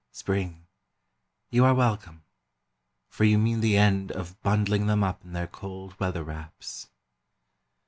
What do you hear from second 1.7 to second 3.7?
welcome, for you mean